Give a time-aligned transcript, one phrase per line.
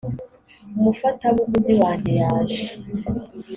[0.77, 2.59] umufatabuguzi wanjye yaje